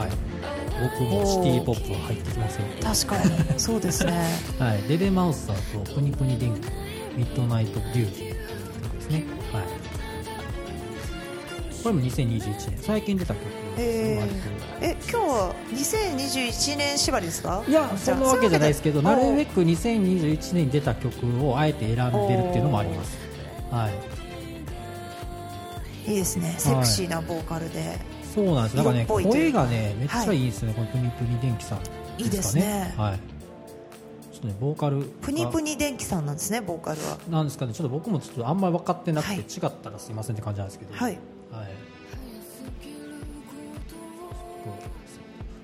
[0.00, 0.10] はい。
[0.82, 2.66] 僕もシティポップは入ってきますよ。
[2.82, 4.12] 確かに そうですね
[4.58, 4.82] はい。
[4.88, 6.68] デデマウスターとプニプニ電気、
[7.16, 8.33] ミッドナイトビューティー
[11.84, 13.44] これも2021年、最近出た曲
[13.76, 14.38] です
[14.80, 17.62] え今日は2021年縛りですか？
[17.68, 23.18] いや、そんなわけじゃないですけど、なるべくく2021年に出た曲をあえて選んでるっていうのもあります。
[23.70, 23.90] は
[26.06, 26.10] い。
[26.10, 26.54] いいですね。
[26.56, 27.98] セクシーなボーカルで、
[28.34, 28.76] そうなんです。
[28.76, 31.80] なんかね、色っぽいという声がね、めっちゃいいですね、このプニプニ電気さん、
[32.16, 32.94] いいですね。
[32.96, 33.18] はい。
[34.32, 35.04] ちょっとね、ボーカルが。
[35.20, 37.18] プニプニ電気さんなんですねボーカルは。
[37.28, 39.40] なんですかね、ちょっと僕もちょっとあんまり分かってなくて、はい。
[39.40, 40.94] 違ったらすいませんって感じなんですけど。
[40.94, 41.18] はい
[41.50, 41.68] はい。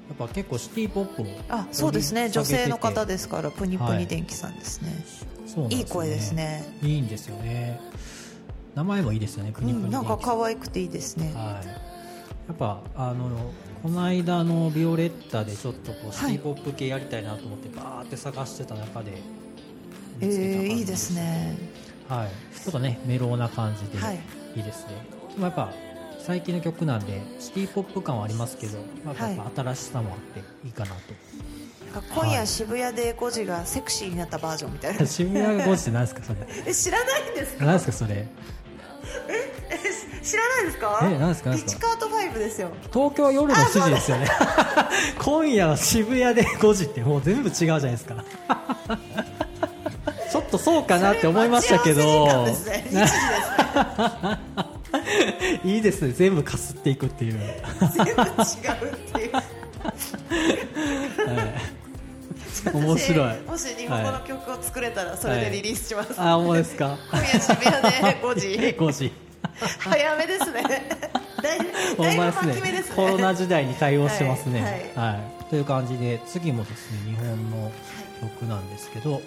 [0.08, 2.28] やっぱ結構シティポップをあそうですね。
[2.28, 5.04] 女性の方でですからプニプニ電気さんですね、
[5.46, 5.76] そうなんですよね。
[5.76, 6.74] いい声ですね。
[6.82, 7.80] いいんですよね。
[8.74, 11.32] 名前もいいですよねプニプニうん、なんか可愛くていいですね。
[11.34, 11.72] はい、や
[12.52, 13.30] っぱあの
[13.82, 19.12] この間のビオレッタでちょっとこうシティポップ系やりたいなと思ってバーって探してた中で
[20.20, 21.56] え見つけた感じー、いいですね。
[22.08, 24.20] はい、ちょっとねメローな感じではい。
[24.56, 24.94] いいですね、
[25.34, 25.72] でもやっぱ
[26.18, 29.36] 最近の曲なんでシティポップ感はありますけど、まあ、はい。
[29.36, 30.94] やっぱ新しさもあっていいかなと、
[31.94, 35.06] なんか今夜渋谷で5時がセクシーになったバージョンみたいな。
[35.06, 36.38] 渋谷が5時って何ですかそれ？
[36.66, 37.64] え知らないんですか？
[37.64, 38.28] 何ですかそれ？
[40.22, 41.00] 知らないですか？
[41.02, 41.50] え何ですか？
[41.50, 42.68] 何ピチカート5ですよ。
[42.92, 44.28] 東京は夜の7時ですよね。
[45.18, 48.22] 今夜は渋谷で5時ってもう全部違うじゃないですか。
[50.30, 52.02] ちょっとそうかなって思いましたけど。
[52.02, 52.44] ね。
[52.44, 53.10] 1時です
[55.64, 56.12] いいですね。
[56.12, 57.40] 全部かすっていくっていう、
[57.94, 58.24] 全部違う
[58.92, 59.33] っていう。
[62.74, 63.40] 面白い。
[63.42, 66.98] もし日本語の曲を作れたらそれでリリースします、あ思うですか？
[67.11, 67.88] 今夜渋谷で
[68.22, 68.48] 5時。
[68.79, 69.12] 5時。
[69.79, 70.62] 早めですね。
[71.42, 71.59] だい
[71.96, 72.53] ほだいぶんまですね。
[72.53, 72.96] 巻き目ですね。
[72.96, 74.92] コロナ時代に対応してますね。
[74.94, 75.12] はい。
[75.14, 77.72] はい、という感じで次もですね日本の
[78.20, 79.22] 曲なんですけど、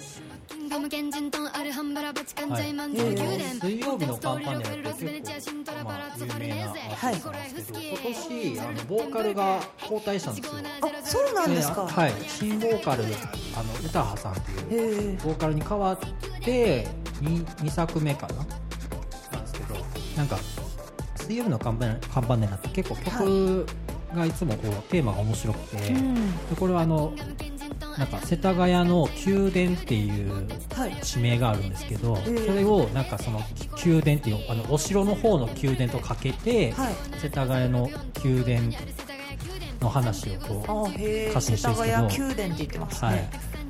[3.61, 7.15] 水曜日のカンパネラってロスベネチアシントラパラッツォファルネーゼはい。
[7.15, 7.31] 今
[8.01, 15.99] 年あのボーカルが交代したんですよあそうなんですか、ではい、新ボーカルあの歌羽さんっていうボーカルに変わっ
[16.41, 16.87] て
[17.21, 18.35] 2, 2作目かな。
[18.37, 19.75] なんですけど
[20.17, 20.39] なんか
[21.17, 23.67] 水曜日のカンパネカンパネラって結構曲
[24.15, 26.15] がいつもこうテーマが面白くて、うん。
[26.49, 27.13] でこれはあの
[27.97, 33.41] なんか世田谷の宮殿っていうはい地名があるんですけど、ええそれをなんかその
[33.85, 36.93] 宮殿っていうあのお城の方の宮殿とかけて、はい。
[37.19, 37.89] 世田谷の
[38.23, 38.71] 宮殿
[39.79, 40.91] の話をこう
[41.29, 42.33] 歌詞に世田してるんですけど。
[42.33, 43.29] 谷宮殿って言ってますね、はい、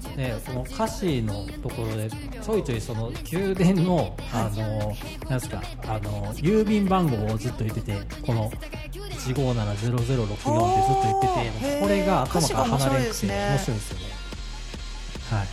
[0.10, 4.96] ね、この歌詞のところでちょいちょいその宮殿のあの
[5.30, 9.10] なんですかあの郵便番号をずっと言っててこの1570064っ
[9.70, 10.14] てずっと
[11.04, 14.06] 言っててこれが頭から離れなくて面白いですよね。
[15.30, 15.48] はい。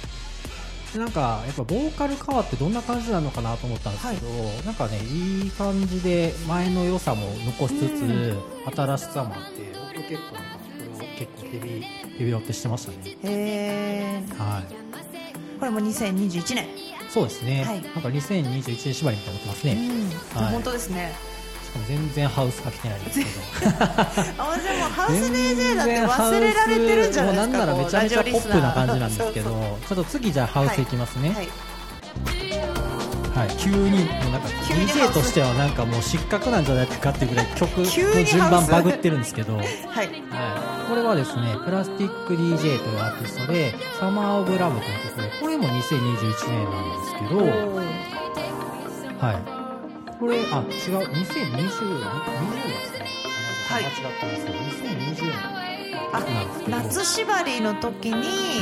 [0.92, 4.28] でなんかやっぱボーカル変わってどんな感じなのかなと思ったんですけど、
[4.64, 8.36] なんかねいい感じで前の良さも残しつつ、
[8.74, 10.49] 新しさもあって僕結構
[11.20, 11.82] 結構ヘビ
[12.18, 13.16] ヘビロテしてましたね。
[13.24, 14.38] へー。
[14.38, 14.64] はい。
[15.58, 16.66] これも2021年。
[17.10, 17.82] そうですね、はい。
[17.82, 19.90] なんか2021年縛りみたいになってますね、
[20.34, 20.42] うん。
[20.42, 20.52] はい。
[20.52, 21.12] 本当ですね。
[21.64, 23.30] しかも全然ハウスかけてないんですけど。
[23.82, 27.46] あでもハウス DJ だって忘れられてるんじゃないですか。
[27.46, 31.36] もうなんならめちゃめちゃポップな感じなんですけどちょっと次じゃあハウスいきますね、はい。
[31.36, 31.48] はい、
[33.48, 40.08] 急にもうなんか DJ スとしてはなんかもう失格なんじゃないかっていうぐらい曲の急に順番バグってるんですけど、はい、はい。
[40.88, 47.46] これはですねプラスティック DJ というアーティストで「サマー・オブ・ラブ」という曲でこれも2021年なんですけど、
[49.18, 49.60] はい。
[50.18, 52.02] これ、あ、違う、2020年、20年
[52.68, 53.06] ですね。
[53.68, 53.84] はい。
[53.84, 55.60] 間違ったんですけど、2020年
[56.12, 56.22] あ。
[56.68, 58.60] 夏縛りの時に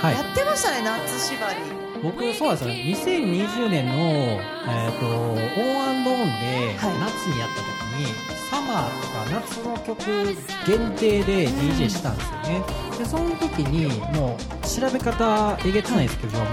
[0.00, 0.14] はい。
[0.14, 0.20] や。
[0.22, 2.74] ってましたね夏縛り僕、そうですよね。
[2.86, 8.06] 2020年の、えっ、と、オンオンで、夏にやった時に、
[8.50, 10.34] サマーとか夏の曲
[10.66, 12.62] 限定で DJ したんですよね。
[12.98, 13.86] で、その時に、
[14.18, 16.48] もう、調べ方えげつないですけど、もう、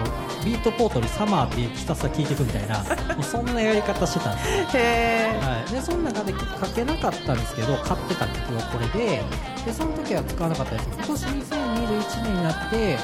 [0.45, 2.79] ビートポートにサマーってひたすら聴いていくみたいな、
[3.15, 4.81] もうそんなやり方してたんですよ。
[4.81, 9.23] へはい、でその中で書けなかったんですけど買ってた曲がこれで
[9.65, 12.97] でその時は使わなかったです今年2021年になってで、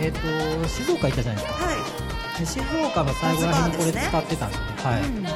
[0.00, 1.64] えっと静岡行ったじゃないですか。
[1.64, 1.76] はい。
[2.38, 4.72] で静岡の最後らへんにこれ使ってたんですよね。
[4.82, 5.22] はい、うん。
[5.22, 5.30] で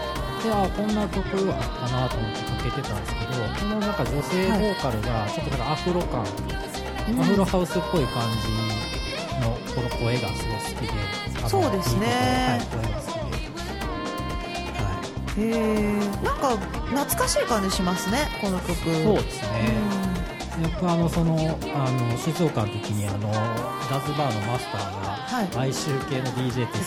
[0.53, 3.27] あこんな曲あったなと思ってかけてたんですけど
[3.61, 6.25] このなんか女性ボーカルがちょっとなんかアフロ感、ア
[7.25, 8.49] フロハウスっぽい感じ
[9.41, 12.07] のこの声がすごい好きでそうですね。
[12.07, 13.37] はい、声が好きで
[14.83, 14.91] は
[15.37, 15.41] い。
[15.41, 18.75] へえなんか懐かしい感じしますねこの曲。
[18.75, 19.96] そうですね。
[20.63, 23.31] 僕あのそのあの静岡の時にあの
[23.91, 25.69] ダズバーのマスターが、はい。
[25.69, 26.79] 哀愁系の DJ って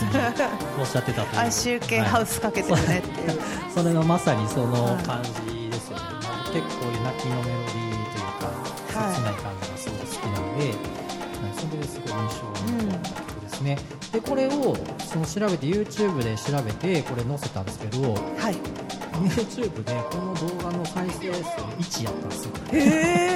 [0.80, 1.40] おっしゃってたという。
[1.40, 3.40] 哀愁系ハウスかけてるねっていう、
[3.74, 10.76] それのまさにそのはい感じですよね、まあ結構泣きのメロディーというかはい切ない感じがすごい好きなので、はい。
[11.56, 13.78] それですごい印象に残った曲ですね、
[14.12, 18.79] でこれをその調べて YouTube で調べてこれ載せたんですけどはい
[19.28, 21.40] YouTube でこの動画の再生数
[22.02, 22.52] 1やったんですよ。
[22.72, 22.80] へ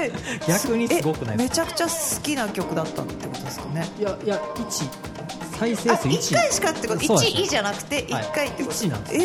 [0.07, 0.11] え
[0.47, 1.63] 逆にすごくないですか？
[1.65, 1.91] めちゃくちゃ好
[2.21, 3.65] きな曲だったってことですか？
[3.69, 6.99] ねいやいや1再生あ数1 1回しかってこと？
[6.99, 7.37] そうなんです。
[7.37, 8.23] よ1位じゃなくてはい。
[8.23, 9.19] 1回ってこと、一なんですえ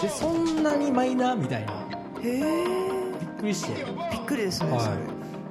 [0.00, 1.72] でそんなにマイナーみたいな。
[2.20, 3.84] ー、へえびっくりして。
[4.12, 4.80] びっくりですね、はい。
[4.80, 4.96] それ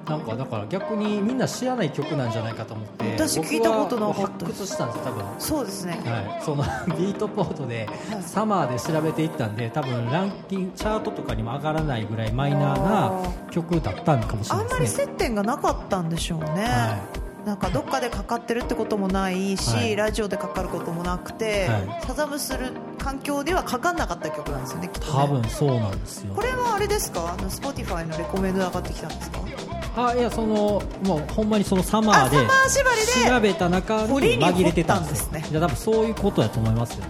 [0.07, 5.25] なんかだから逆にみんな知らない曲なんじゃないかと思って私聞いたことなかった発掘したんですよ多分。
[5.39, 6.63] そうですね、はい、その
[6.97, 8.23] ビートポートではい。
[8.23, 13.11] サマーで調べていったんで多分ランキングチャートとかにも上がらないぐらいマイナーな
[13.51, 15.05] 曲だったのかもしれあないですね。
[15.05, 16.97] んまり接点がなかったんでしょうね、は
[17.45, 19.95] なんかどっかでかかってるってこともないし、はい。
[19.95, 22.05] ラジオでかかることもなくて、はい。
[22.05, 25.13] サザムする環境ではかかんなかった曲なんですよねきっとね。
[25.13, 26.33] 多分そうなんですよ。
[26.35, 27.35] これはあれですか？
[27.37, 29.39] あの Spotify のレコメンドで上がってきたんですか？
[29.95, 35.43] あいやそのもうほんまにそのサマーであサマー縛りで調べた中に紛れてたんですね。
[35.51, 37.05] いや多分そういうことだと思いますよ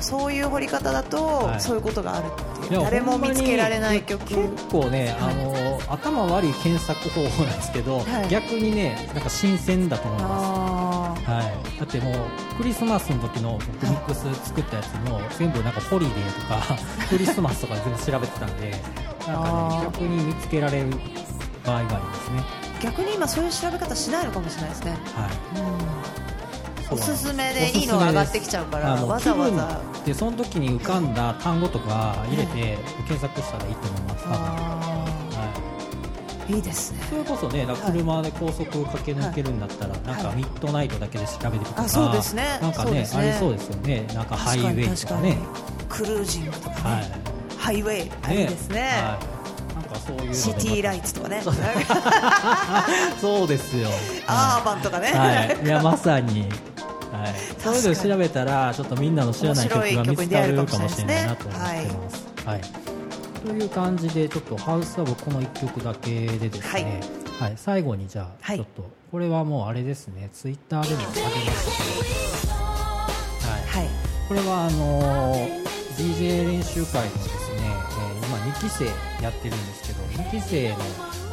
[0.00, 1.60] そういう掘り方だと、はい。
[1.60, 4.24] そういうことがあるっていやいう誰も見つけられない曲。
[4.24, 8.28] 結構ね、あの頭悪い検索方法なんですけど、はい。
[8.28, 16.76] 逆にねなんか新鮮だと思いまあす、はい、だってもうクリスマスの時の僕ミックス作ったやつも全部なんかホリデーとか
[17.08, 18.70] クリスマスとか全部調べてたんで
[19.26, 20.90] なんかね逆に見つけられる
[21.64, 26.90] 場合がありますね、ー逆に今そういう調べ方しないのかもしれないですね、はい。
[26.90, 34.34] うん、おすすめでいいのが上がってきちゃうからわざわ気ざ分でその時に浮かんだ単語とか入れて検索したらいいと思います、は
[36.48, 36.52] い。
[36.52, 36.98] ーいいですね。
[37.08, 42.58] それこそね、車で高速を駆け抜けるんだったら、なんかはいミッドナイトだけで調べてとか、あそうですね。
[42.60, 45.38] なんかねありそうですよね、なんかハイウェイとかね、
[45.88, 47.12] クルージングとかね、はい、
[47.56, 48.80] ハイウェイあいいですね。
[48.80, 49.31] はい、
[49.74, 51.42] なんかそういうシティライツとかね。
[53.20, 53.48] そう。
[53.48, 53.88] ですよ、
[54.26, 62.46] アーバンとかね、はい、いやまさに、はい、そういうのを調べたら、ちょっとみんなの知らない曲が見つかるかもしれないなと思ってます。
[62.46, 62.60] はい。
[63.44, 67.00] という感じで、ちょっとハウスはこの1曲だけでですね、
[67.38, 67.52] はい。
[67.56, 68.58] 最後にじゃあ、はい。
[68.58, 71.88] ちょっと、これはもうあれですね、ツイッターでも上げましたけ
[72.48, 72.54] ど、
[73.50, 73.62] はい。
[73.66, 73.88] はい。
[74.28, 75.62] これはあのー
[75.96, 77.76] DJ 練習会のですねね、
[78.16, 78.86] えー今2期生
[79.22, 80.76] やってるんですけど2期生の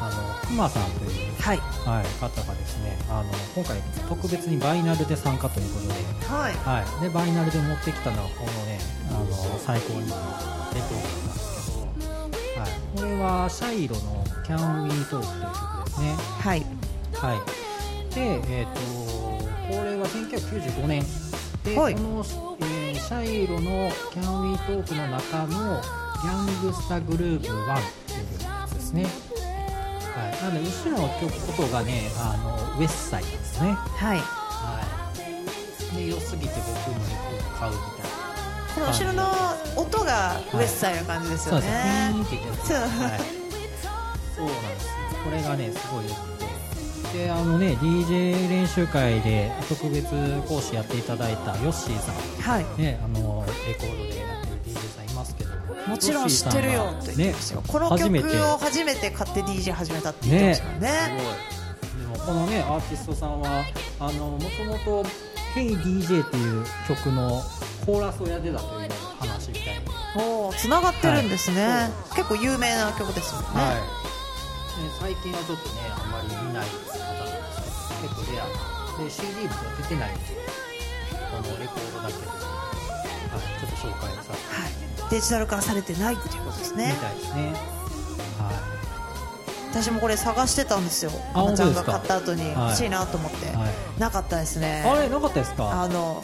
[0.02, 1.58] あのくまさんという、はい。
[1.58, 5.94] はい、方がですねあの今回特別にバイナルで参加ということで,、
[6.28, 6.54] はい。
[6.54, 8.80] はい、でバイナルで持ってきたのはこのね
[9.10, 10.30] あの最高にレコー
[10.72, 16.16] ドなんですけど、はい、これはシャイロの「Can We Talk」という曲ですね。
[16.40, 16.66] はい。
[17.14, 18.80] はい、で、えー、と
[19.78, 21.06] これは1995年。
[21.64, 21.96] で、はい。
[21.96, 22.80] この、えー
[23.10, 25.82] シャイロの「Can We Talk」の中の
[26.22, 29.10] 「ギャングスタグループ1」っていうやつですね、は
[30.28, 34.18] い、なので後ろの曲音がねあのウェッサイですね、はい。
[34.20, 34.82] は
[35.94, 36.54] い、で良すぎて
[36.86, 37.06] 僕も
[37.58, 38.20] 買うみたいな
[38.76, 39.24] この後ろの
[39.76, 41.74] 音がウェッサイな感じですよそうです。
[41.74, 42.78] ねねピーンって言ってやつそう。
[42.78, 43.20] はい、
[44.36, 44.92] そうなんですよ。
[45.24, 46.20] これがねすごいよく
[47.14, 47.20] て。
[47.26, 50.10] であのね DJ 練習会で特別
[50.48, 52.16] 講師やっていただいたヨッシーさん。
[52.54, 52.66] はい。
[52.78, 54.29] ねあのレコードで
[55.90, 59.10] もちろん知ってるよと言ってますよ、この曲を初めて。
[59.12, 60.90] 買って DJ 始めたって言ってましたからね。
[60.90, 62.14] すごい。
[62.14, 63.66] でもこのねアーティストさんは
[64.00, 65.10] あのもともと
[65.56, 67.42] 「HeyDJ」っていう曲の
[67.86, 69.82] コーラスをやってたという話みたいで
[70.16, 72.16] おつながってるんですね、はい。
[72.16, 73.76] 結構有名な曲ですよね、はい、
[74.84, 77.66] で最近はちょっとねあんまり見ない方なんです
[78.02, 78.50] けど結構レアな。
[79.04, 80.22] で CD も出てないんで
[81.32, 82.40] このレコードだけで、はい、
[83.60, 84.49] ちょっと紹介させてはい、
[85.10, 87.54] デジタル化されてないっていうことですみねすね。
[88.38, 88.52] は
[89.72, 91.12] 私もこれ探してたんですよ。
[91.34, 92.42] ああのちゃんが買った後に。
[92.42, 92.70] はい。
[92.70, 94.84] 欲しいなと思って、い、はい、なかったですね。
[94.86, 95.84] あれなかったですか？
[95.84, 96.24] あの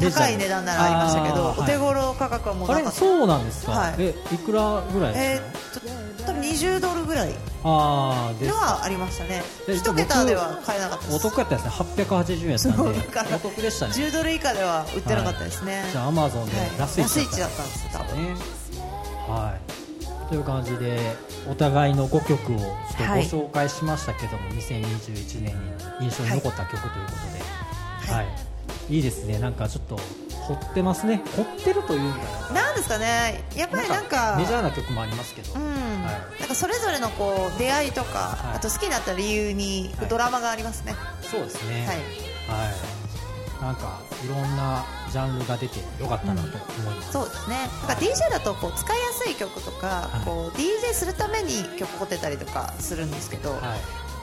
[0.00, 3.00] 高い値段ならありましたけど、お手頃価格はもうあれなかった。
[3.00, 3.94] そうなんですか、はい。
[3.98, 6.09] えいくらぐらいえですか、ーっと
[6.40, 7.30] 20ドルぐらい
[7.62, 9.42] ああではありましたね。
[9.66, 11.16] で一桁では買えなかったです。
[11.16, 11.70] お得やったですね。
[11.70, 13.34] 880円やったんで。
[13.34, 13.92] お得でしたね。
[13.92, 16.70] 10ドル以下では売ってなかったですね、じゃあアマゾンではい。
[16.78, 18.24] ラスイチラスイチだったんです多分。
[18.24, 18.34] ね
[19.28, 20.28] はい。
[20.28, 20.98] という感じで
[21.50, 23.24] お互いの5曲をちょっとごはい。
[23.24, 25.54] 紹介しましたけども、2021年
[26.00, 28.26] に印象に残った曲ということで、ははい。
[28.88, 28.96] い。
[28.96, 29.38] い、いですね。
[29.38, 29.98] なんかちょっと
[30.48, 31.22] 凝ってますね。
[31.36, 32.72] 凝ってるというかな。
[32.72, 33.44] んですかね。
[33.54, 35.62] やっぱりなんかメジャーな曲もありますけど、うん。
[36.02, 36.40] はい。
[36.40, 38.56] なんかそれぞれのこう出会いとか、はい。
[38.56, 40.08] あと好きになった理由にはい。
[40.08, 41.86] ドラマがありますね、そうですね。
[41.86, 41.96] はい。
[41.96, 42.74] はい。
[43.62, 46.48] なんかいろんなジャンルが出てよかったなと
[46.80, 47.56] 思います、そうですね。
[47.58, 50.24] なんか DJ だとこう使いやすい曲とか、はい。
[50.24, 53.60] こう DJ するために曲凝ってたりとかするんですけど、はい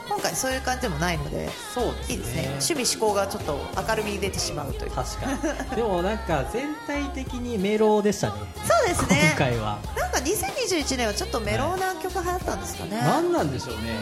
[0.08, 2.14] 今回そういう感じでもないのでそうですね。
[2.14, 2.42] いいですね。
[2.60, 4.90] 趣味思考がちょっと明るみに出てしまうという。
[4.90, 5.76] か確かに。
[5.76, 8.32] でもなんか全体的にメロでしたね。
[8.66, 9.34] そうですね。
[9.36, 9.78] 今回は。
[9.96, 13.98] なんか2021年はちょっとメロな曲流行ったんですかね、何なんでしょうね。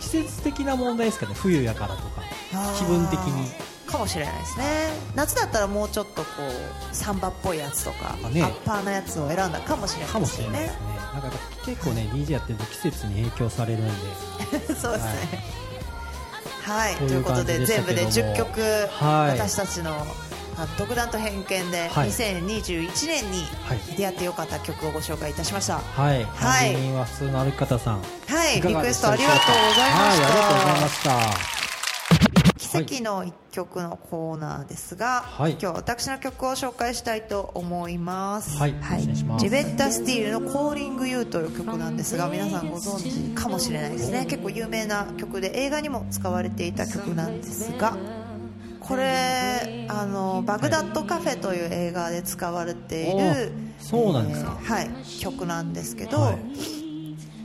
[0.00, 1.34] 季節的な問題ですかね。
[1.34, 2.22] 冬やからとか。
[2.76, 3.50] 気分的に。
[3.86, 4.64] かもしれないですね。
[5.14, 8.42] 夏だったらもうちょっとこうサンバっぽいやつとか、あね。
[8.42, 10.70] アッパーなやつを選んだかもしれないですよね
[11.20, 13.92] なんか結構ね DJ やってると季節に影響されるんで。
[14.74, 15.58] そうですね。
[16.62, 17.08] はい、とい。
[17.08, 18.34] といううことで全部でけども。
[18.34, 19.38] 10曲、はい。
[19.38, 20.06] 私たちの
[20.58, 22.08] あ独断と偏見ではい。
[22.08, 23.96] 2021年にはい。
[23.96, 25.78] 出会ってよかった曲をご紹介いたしました。
[25.78, 26.24] はい。
[26.34, 26.94] はい。
[26.94, 28.02] は普通の歩き方さん。
[28.28, 28.60] はい。
[28.60, 31.57] リクエストありがとうございました、はいありがとうございました
[32.68, 35.52] 奇跡の一曲のコーナーですが、はい。
[35.52, 38.74] 今日は私の曲を紹介したいと思います、はい。
[38.74, 39.42] お願いします。
[39.42, 44.26] ジベッタ・スティールの「コーリング・ユー」という曲なんですが皆さんご存知かもしれないですね。
[44.26, 47.96] 結構有名な曲で映画にも使われていた曲なんですが
[48.80, 54.58] これあのバグダッドカフェという映画で使われていおるそうなんですか。
[54.60, 56.87] えーはい、曲なんですけど、はい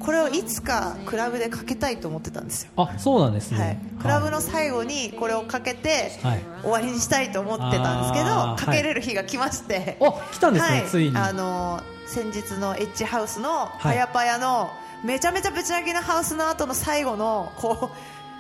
[0.05, 2.71] これをいつかクラブでかけたいと思ってたんですよ。
[2.75, 6.41] あそうなんですね、はい、クラブの最後にこれをかけてはい。
[6.61, 10.89] 終わりにしたいと思ってたんですけど、かけれる日が来まして、お来たんですね、はい。
[10.89, 11.17] ついに。
[11.17, 13.81] あの先日のエッジハウスのい。
[13.81, 14.69] パヤパヤの
[15.03, 17.91] めちゃめちゃぶち上げなハウスの後の最後のこ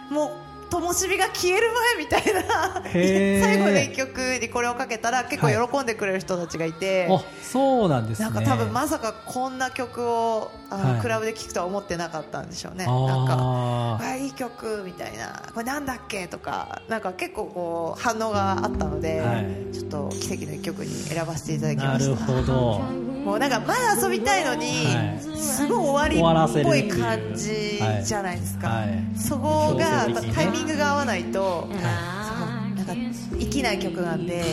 [0.09, 2.83] うもう灯火が消える前みたいな。
[2.91, 8.25] 最後の一曲にこれをかけたら結構喜んでくれる人たちがいて、あそうなんですね。
[8.25, 11.01] なんか多分まさかこんな曲をあの、はい。
[11.01, 12.85] クラブで聴くとは思ってなかったんでしょうね。
[12.85, 15.43] なんかあいい曲みたいな。
[15.53, 16.81] これなんだっけとか。
[16.87, 19.73] なんか結構こう反応があったので、はい。
[19.73, 22.09] ちょっと奇跡の一曲に選ばせていただきなました。
[22.09, 25.33] るほどもうなんかまだ遊びたいのに、はい。
[25.53, 32.93] すごい終終わりっぽい感じじゃないですか、はいはいそこがタイミングが合わないと、そのなんか
[33.39, 34.43] 生きない曲なんで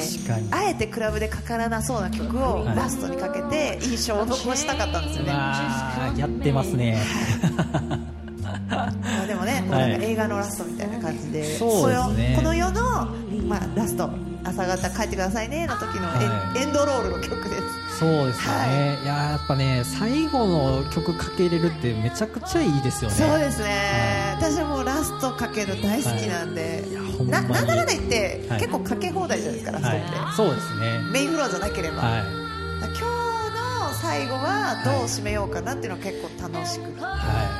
[0.51, 2.76] あえてクラブでかからなそうな曲をはい。
[2.76, 5.30] ラストにかけて印象を残したかったんですよね、
[6.16, 6.99] やってますね。
[8.68, 8.92] ま
[9.24, 12.34] あでもね、こうなんか映画のラストみたいな感じで、そうですね。
[12.36, 12.80] このこの世の
[13.51, 14.09] まあ、ラスト
[14.44, 16.59] 朝方帰ってくださいねの時のエン,、はい。
[16.62, 17.98] エンドロールの曲です。
[17.98, 23.16] そうですよね、い、やーやっぱね最後の曲かけれるってめちゃくちゃいいですよね。
[23.16, 26.92] そうですね、私もラストかける大好きなんで、い。
[26.94, 27.48] やほんまに。
[27.48, 28.61] ななんだかんだ言って、はい。
[28.61, 31.01] 結構かけ放題じゃないですかラストって、はい、そうですね。
[31.12, 37.59] メインフロアじゃなければ、今日の最後はどう締めようかなっていうのは結構楽しく、はは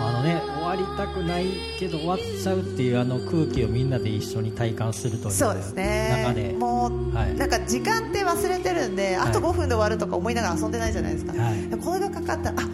[0.00, 1.46] あのね終わりたくない
[1.78, 6.24] けど終わっちゃうっていうあの空気をみんなで一緒に体感するというそうですね。
[6.24, 6.52] 中で。
[6.52, 7.34] もう、はい。
[7.34, 11.68] なんか時間って忘れてるんで、あとはい5分で終わるとか思いながら遊んでないじゃないですか、はい。
[11.68, 12.66] でこれがかかったらあ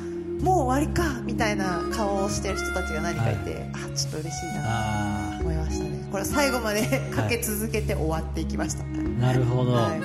[0.42, 10.00] もう終わりかみたいな顔をしてる人たちが何かいて、あちょっと嬉しいなあと思いましたねこれ最後までかけ続けて終わっていきました、あなるほど、はい。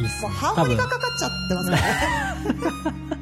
[0.00, 0.28] い、いっすね。
[0.28, 3.16] もうハーモニカかかっちゃってますね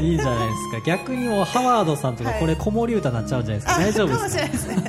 [0.00, 0.80] いいじゃないですか。
[0.86, 2.40] 逆にもうハワードさんとかはい。
[2.40, 4.74] これ子守歌になっちゃうんじゃないですか、大丈夫ですか？
[4.74, 4.82] ね。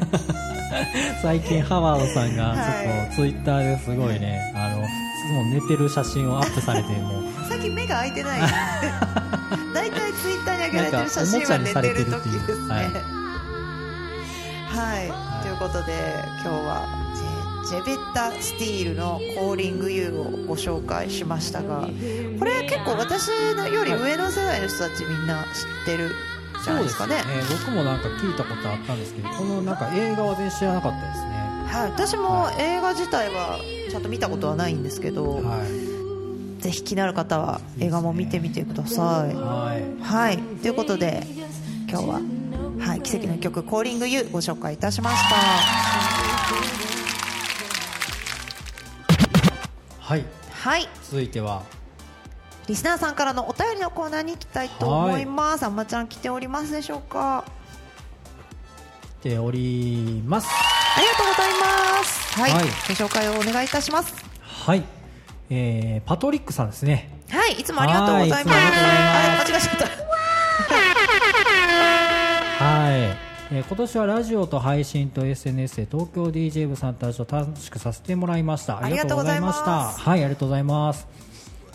[1.21, 2.85] 最近ハワードさんがはい。
[2.85, 4.87] ちょっとツイッターですごいね、あのい
[5.29, 7.23] つも寝てる写真をアップされてもう。
[7.49, 8.41] 最近目が開いてない。
[9.73, 12.73] 大体ツイッターに上げられてる写真は寝てる時ですね。
[12.73, 12.91] はい。
[14.71, 15.93] はい、ということで
[16.43, 17.10] 今日は、えー
[17.71, 21.87] ジェベッタ・スティールの「コーリング・ユー」をご紹介しましたが
[22.37, 26.11] これ結構私のより上の世代の人たちみんな知ってる
[26.65, 27.15] じゃないですかね。
[27.49, 31.27] 僕もなんか聞いたことあったんですけどこのなんか映画は全然知らなかったですね。
[31.67, 33.57] はい、私も映画自体は
[33.89, 35.59] ちゃんと見たことはないんですけど、は
[36.59, 36.61] い。
[36.61, 39.33] ぜひ気になる方は映画も見てみてください。
[39.33, 40.03] はい。
[40.03, 40.37] はい。
[40.61, 41.25] ということで
[41.89, 42.21] 今日は、
[42.79, 46.10] はい、奇跡の曲「コーリング・ユー」ご紹介いたしました
[50.11, 51.63] はいはい続いては
[52.67, 55.63] リスナーさんからのお便りのコーナーに行きたいと思います。
[55.63, 57.45] あんまちゃん来ておりますでしょうか？
[59.21, 61.51] 来ておりますありがとうござい
[62.01, 62.39] ます。
[62.41, 64.13] はい、はいご紹介をお願いいたします。
[64.41, 64.83] はい、
[65.49, 68.57] えー、パトリックさんですねはい、いつもありがとうございます。
[68.57, 70.10] あ間違えちゃった。
[73.51, 78.81] えー今年はラジオと配信と SNS で東京 DJ 部さんたちと楽しくさせてもらいました。
[78.81, 79.89] ありがとうございました。
[79.89, 81.05] はいありがとうございます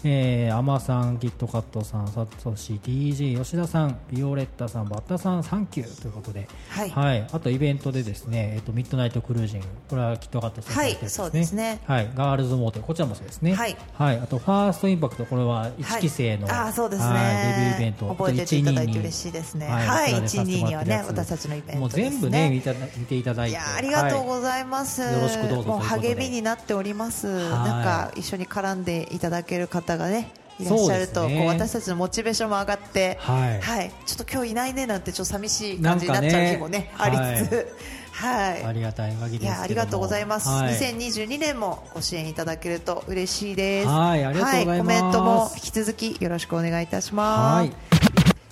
[0.05, 7.27] えー、アマさん、キットカットさん、サトシ、DJ、吉田さん、ビオレッタさん、バッタさん、サンキューということで、はい。
[7.33, 11.81] あとイベントでですね、えっとミッドナイトクルージング、これはキットカットさんはいそうですね。
[11.87, 13.77] はい、ガールズモーテル、こちらもそうですね、はい。
[13.99, 16.57] あとファーストインパクト、これは1期生の、はい。
[16.57, 17.09] あーそうですね。
[17.09, 17.17] はい。
[17.17, 19.67] デビューイベント、覚えてていただいてあと122嬉しいですね。
[19.67, 20.21] はい、はい。
[20.21, 21.79] こちらでさせてもらってるやつ122はね私たちのイベントね。
[21.79, 27.31] もう全部ね見た見ていただいて、いやありがとうはいございます、よろしくどうぞもう励みになっております、い。
[27.31, 33.93] なんか一緒に絡んでいただける方がねいらっしゃると、ねこう私たちのモチベーションも上がって、はい。
[34.07, 37.69] ちょっと今日いないねなんてちょっと寂しい感じになっちゃう日もねねありつつ、
[38.13, 38.65] はい。
[38.65, 40.75] ありがたい限りですいやありがとうございます、はい。
[40.75, 43.89] 2022年もご支援いただけると嬉しいです。
[43.89, 44.79] はいありがとうございます。
[44.79, 47.69] はコメントも引き続きよろしくお願いいたします。
[47.69, 48.06] はい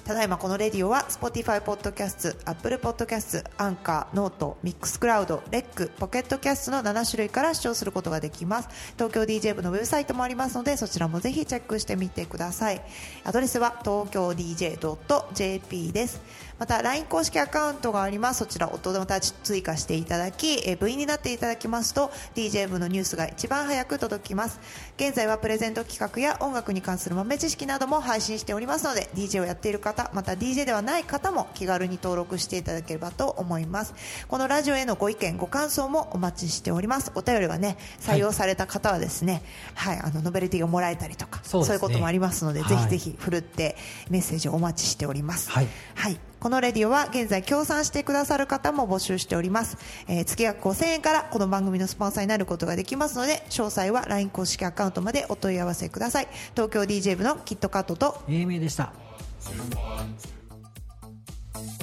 [0.05, 8.69] ただいまこのレディオは Spotify ポッドキャスト、Apple Podcast、Anchor、note、Mixcloud、レック、 Pocket Casts の7種類から視聴することができます。
[8.99, 12.83] 東京 DJ 部のウェブサイトもありますので、そちらもぜひチェックしてみてください。
[13.25, 16.21] アドレスは東京 DJ.jp です。
[16.59, 18.41] また LINE 公式アカウントがあります。
[18.41, 24.61] そちらお友達追加していただき、え部員になっていただきますと DJ 部のニュースが一番早く届きます。
[24.99, 33.95] 現在はプレゼント企画や音楽に関する豆知識なども配信しておりますので DJ をやっている方また DJ ではない方も気軽に登録していただければと思います。
[34.29, 37.13] このラジオへのご意見ご感想もお待ちしております。
[37.15, 39.43] お便りがね採用された方はですね
[39.75, 41.75] はい、あのノベルティがもらえたりとかそうね。
[41.75, 42.69] いうこともありますので、はい。
[42.69, 43.77] ぜひぜひふるって
[44.11, 45.51] メッセージをお待ちしております。
[45.51, 45.69] はい。
[45.95, 46.19] はい。
[46.41, 49.79] このレディオは現在協賛してくださる方も募集しております。
[50.09, 56.29] えー月額5000円からこの番組のスポンサーになることができますので、詳細は LINE 公式アカウントまでお問い合わせください。
[56.55, 58.23] 東京 DJ 部のキットカットと。
[58.29, 58.93] A 名でした
[59.45, 60.29] 「two, one, two.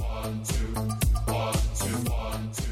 [0.02, 0.66] One, two,
[1.32, 2.71] one, two, one, two.